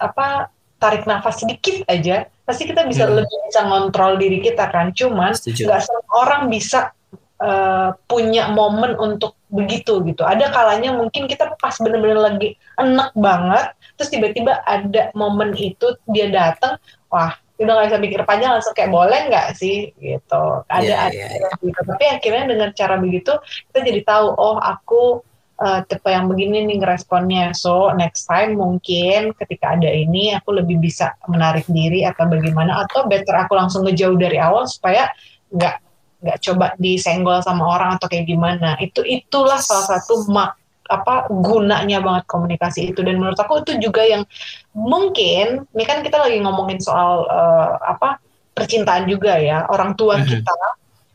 apa 0.00 0.48
tarik 0.78 1.04
nafas 1.10 1.42
sedikit 1.42 1.82
aja 1.90 2.30
pasti 2.46 2.64
kita 2.64 2.86
bisa 2.86 3.04
Hmm. 3.04 3.18
lebih 3.18 3.38
bisa 3.50 3.66
ngontrol 3.66 4.14
diri 4.16 4.38
kita 4.40 4.70
kan 4.70 4.94
cuman 4.94 5.34
nggak 5.34 5.80
semua 5.82 6.06
orang 6.16 6.42
bisa 6.48 6.94
eh, 7.38 7.90
punya 8.06 8.50
momen 8.50 8.94
untuk 8.98 9.37
begitu 9.48 10.04
gitu. 10.04 10.22
Ada 10.24 10.52
kalanya 10.52 10.92
mungkin 10.94 11.24
kita 11.26 11.56
pas 11.56 11.74
bener-bener 11.80 12.20
lagi 12.20 12.48
enak 12.76 13.12
banget 13.16 13.72
terus 13.98 14.14
tiba-tiba 14.14 14.62
ada 14.62 15.10
momen 15.18 15.56
itu 15.58 15.98
dia 16.06 16.30
datang 16.30 16.78
wah 17.10 17.34
udah 17.58 17.72
nggak 17.74 17.86
bisa 17.90 17.98
mikir 17.98 18.20
panjang 18.22 18.54
langsung 18.54 18.70
kayak 18.76 18.94
boleh 18.94 19.20
nggak 19.26 19.58
sih? 19.58 19.90
Gitu. 19.98 20.44
Ada 20.70 20.86
Iya, 20.86 20.96
ada 21.10 21.26
iya, 21.34 21.50
gitu. 21.58 21.80
Tapi 21.82 22.04
akhirnya 22.06 22.44
dengan 22.54 22.70
cara 22.70 22.94
begitu 23.02 23.32
kita 23.72 23.78
jadi 23.82 24.00
tahu 24.06 24.26
oh 24.38 24.56
aku 24.62 25.26
eh, 25.58 25.80
tipe 25.90 26.06
yang 26.06 26.30
begini 26.30 26.62
nih 26.70 26.78
ngeresponnya. 26.78 27.50
So 27.58 27.90
next 27.98 28.30
time 28.30 28.54
mungkin 28.54 29.34
ketika 29.34 29.74
ada 29.74 29.90
ini 29.90 30.38
aku 30.38 30.54
lebih 30.54 30.78
bisa 30.78 31.18
menarik 31.26 31.66
diri 31.66 32.06
atau 32.06 32.30
bagaimana 32.30 32.86
atau 32.86 33.10
better 33.10 33.34
aku 33.34 33.58
langsung 33.58 33.82
ngejauh 33.82 34.14
dari 34.14 34.38
awal 34.38 34.70
supaya 34.70 35.10
nggak 35.50 35.87
nggak 36.18 36.38
coba 36.42 36.66
disenggol 36.82 37.38
sama 37.42 37.64
orang 37.66 37.90
atau 37.96 38.06
kayak 38.10 38.26
gimana. 38.26 38.74
Itu 38.82 39.06
itulah 39.06 39.58
salah 39.62 39.98
satu 39.98 40.26
mak 40.30 40.58
apa 40.88 41.28
gunanya 41.28 42.00
banget 42.00 42.24
komunikasi 42.24 42.96
itu 42.96 43.04
dan 43.04 43.20
menurut 43.20 43.36
aku 43.36 43.60
itu 43.60 43.76
juga 43.76 44.08
yang 44.08 44.24
mungkin 44.72 45.68
ini 45.76 45.84
kan 45.84 46.00
kita 46.00 46.16
lagi 46.16 46.40
ngomongin 46.40 46.80
soal 46.80 47.28
eh, 47.28 47.72
apa 47.92 48.16
percintaan 48.56 49.04
juga 49.04 49.36
ya 49.36 49.68
orang 49.68 49.92
tua 50.00 50.16
Mhm. 50.16 50.26
kita 50.26 50.56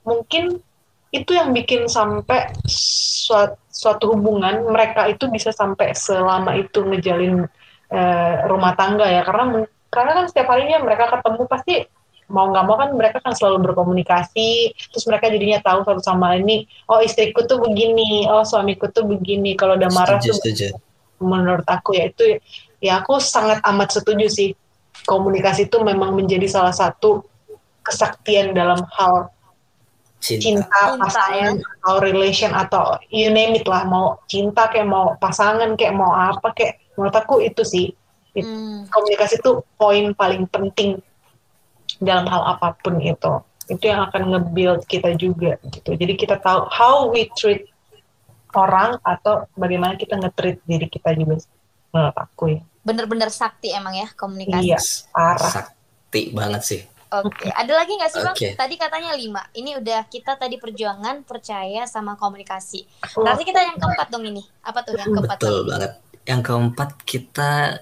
mungkin 0.06 0.62
itu 1.10 1.32
yang 1.34 1.54
bikin 1.54 1.90
sampai 1.90 2.54
suatu, 2.70 3.58
suatu 3.70 4.14
hubungan 4.14 4.62
mereka 4.70 5.10
itu 5.10 5.26
bisa 5.34 5.50
sampai 5.50 5.98
selama 5.98 6.54
itu 6.54 6.86
ngejalin 6.86 7.50
eh, 7.90 8.36
rumah 8.46 8.78
tangga 8.78 9.10
ya 9.10 9.26
karena 9.26 9.66
karena 9.90 10.12
kan 10.22 10.26
setiap 10.30 10.54
harinya 10.54 10.86
mereka 10.86 11.10
ketemu 11.18 11.42
pasti 11.50 11.76
mau 12.34 12.50
nggak 12.50 12.66
mau 12.66 12.76
kan 12.82 12.90
mereka 12.98 13.22
kan 13.22 13.38
selalu 13.38 13.70
berkomunikasi 13.70 14.74
terus 14.90 15.06
mereka 15.06 15.30
jadinya 15.30 15.62
tahu 15.62 15.86
satu 15.86 16.02
sama 16.02 16.34
lain 16.34 16.44
nih 16.50 16.62
oh 16.90 17.00
istriku 17.06 17.46
tuh 17.46 17.62
begini 17.62 18.26
oh 18.26 18.42
suamiku 18.42 18.90
tuh 18.90 19.06
begini 19.06 19.54
kalau 19.54 19.78
udah 19.78 19.90
marah 19.94 20.18
setuju 20.18 20.34
tuh 20.34 20.38
setuju. 20.42 20.68
menurut 21.22 21.68
aku 21.70 21.94
ya 21.94 22.10
itu 22.10 22.42
ya 22.82 23.06
aku 23.06 23.22
sangat 23.22 23.62
amat 23.62 24.02
setuju 24.02 24.26
sih 24.28 24.50
komunikasi 25.06 25.70
itu 25.70 25.78
memang 25.86 26.18
menjadi 26.18 26.50
salah 26.50 26.74
satu 26.74 27.22
kesaktian 27.86 28.58
dalam 28.58 28.82
hal 28.98 29.30
cinta, 30.24 30.40
cinta, 30.40 30.64
Cinta, 30.64 31.00
pasangan 31.04 31.54
atau 31.60 31.94
relation 32.00 32.52
atau 32.56 32.84
you 33.12 33.28
name 33.30 33.60
it 33.60 33.68
lah 33.68 33.84
mau 33.84 34.18
cinta 34.26 34.72
kayak 34.72 34.88
mau 34.88 35.20
pasangan 35.20 35.76
kayak 35.76 35.94
mau 35.94 36.16
apa 36.16 36.56
kayak 36.56 36.80
menurut 36.96 37.16
aku 37.16 37.44
itu 37.44 37.62
sih. 37.68 37.92
It- 38.34 38.48
Hmm. 38.48 38.88
komunikasi 38.90 39.42
itu 39.42 39.62
poin 39.78 40.14
paling 40.14 40.46
penting 40.50 41.02
dalam 42.02 42.26
hal 42.30 42.58
apa 42.58 42.78
pun 42.82 42.98
itu 43.02 43.34
itu 43.72 43.86
yang 43.88 44.04
akan 44.10 44.22
nge-build 44.36 44.82
kita 44.88 45.16
juga 45.16 45.56
gitu 45.72 45.96
jadi 45.96 46.14
kita 46.16 46.36
tahu 46.40 46.68
how 46.68 47.08
we 47.10 47.30
treat 47.38 47.68
orang 48.54 49.00
atau 49.02 49.48
bagaimana 49.58 49.98
kita 49.98 50.20
nge-treat 50.20 50.62
diri 50.68 50.88
kita 50.90 51.16
juga 51.18 51.42
menurut 51.94 52.18
aku 52.18 52.46
ya 52.60 52.62
Bener-bener 52.84 53.32
sakti 53.32 53.72
emang 53.72 53.96
ya 53.96 54.12
komunikasi. 54.12 54.68
Iya, 54.68 54.76
parah. 55.16 55.40
sakti 55.40 56.36
banget 56.36 56.62
sih 56.68 56.82
Oke, 57.14 57.46
ada 57.54 57.70
lagi 57.78 57.94
nggak 57.94 58.10
sih 58.10 58.22
bang? 58.26 58.34
Oke. 58.34 58.50
Tadi 58.58 58.74
katanya 58.74 59.14
lima. 59.14 59.46
Ini 59.54 59.78
udah 59.78 60.02
kita 60.10 60.34
tadi 60.34 60.58
perjuangan, 60.58 61.22
percaya 61.22 61.86
sama 61.86 62.18
komunikasi. 62.18 62.90
Berarti 63.14 63.46
kita 63.46 63.62
yang 63.62 63.78
keempat 63.78 64.10
dong 64.10 64.26
ini. 64.26 64.42
Apa 64.66 64.82
tuh 64.82 64.98
yang 64.98 65.14
keempat? 65.14 65.38
betul 65.38 65.62
Bang? 65.62 65.78
banget 65.78 65.92
yang 66.24 66.40
keempat 66.40 66.90
kita 67.04 67.76